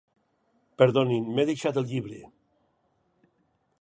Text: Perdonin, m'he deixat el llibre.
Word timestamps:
Perdonin, 0.81 1.29
m'he 1.35 1.45
deixat 1.51 1.77
el 1.83 1.87
llibre. 1.91 2.23